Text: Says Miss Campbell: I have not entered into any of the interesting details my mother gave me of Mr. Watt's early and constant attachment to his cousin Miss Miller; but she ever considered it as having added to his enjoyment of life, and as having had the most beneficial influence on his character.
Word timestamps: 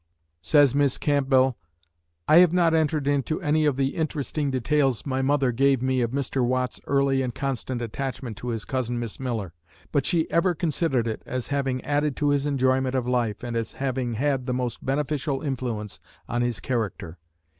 Says 0.41 0.73
Miss 0.73 0.97
Campbell: 0.97 1.59
I 2.27 2.37
have 2.37 2.51
not 2.51 2.73
entered 2.73 3.05
into 3.05 3.39
any 3.39 3.67
of 3.67 3.77
the 3.77 3.89
interesting 3.89 4.49
details 4.49 5.05
my 5.05 5.21
mother 5.21 5.51
gave 5.51 5.83
me 5.83 6.01
of 6.01 6.09
Mr. 6.09 6.43
Watt's 6.43 6.81
early 6.87 7.21
and 7.21 7.35
constant 7.35 7.83
attachment 7.83 8.35
to 8.37 8.47
his 8.47 8.65
cousin 8.65 8.97
Miss 8.99 9.19
Miller; 9.19 9.53
but 9.91 10.07
she 10.07 10.27
ever 10.31 10.55
considered 10.55 11.07
it 11.07 11.21
as 11.27 11.49
having 11.49 11.83
added 11.85 12.15
to 12.15 12.29
his 12.29 12.47
enjoyment 12.47 12.95
of 12.95 13.07
life, 13.07 13.43
and 13.43 13.55
as 13.55 13.73
having 13.73 14.15
had 14.15 14.47
the 14.47 14.55
most 14.55 14.83
beneficial 14.83 15.43
influence 15.43 15.99
on 16.27 16.41
his 16.41 16.59
character. 16.59 17.19